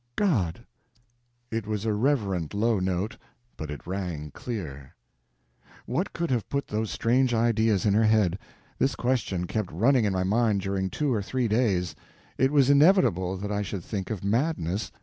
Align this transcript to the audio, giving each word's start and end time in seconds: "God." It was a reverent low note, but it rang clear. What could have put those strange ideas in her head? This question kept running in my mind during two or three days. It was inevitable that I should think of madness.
"God." 0.15 0.65
It 1.51 1.67
was 1.67 1.85
a 1.85 1.93
reverent 1.93 2.55
low 2.55 2.79
note, 2.79 3.17
but 3.55 3.69
it 3.69 3.85
rang 3.85 4.31
clear. 4.33 4.95
What 5.85 6.11
could 6.11 6.31
have 6.31 6.49
put 6.49 6.65
those 6.65 6.89
strange 6.89 7.35
ideas 7.35 7.85
in 7.85 7.93
her 7.93 8.05
head? 8.05 8.39
This 8.79 8.95
question 8.95 9.45
kept 9.45 9.71
running 9.71 10.05
in 10.05 10.13
my 10.13 10.23
mind 10.23 10.61
during 10.61 10.89
two 10.89 11.13
or 11.13 11.21
three 11.21 11.47
days. 11.47 11.93
It 12.39 12.49
was 12.51 12.67
inevitable 12.71 13.37
that 13.37 13.51
I 13.51 13.61
should 13.61 13.83
think 13.83 14.09
of 14.09 14.23
madness. 14.23 14.91